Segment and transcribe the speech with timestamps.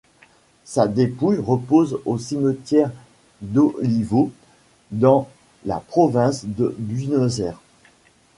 [0.63, 2.89] Sa dépouille repose au cimetière
[3.43, 4.31] d'Olivos,
[4.89, 5.29] dans
[5.63, 7.61] la province de Buenos Aires.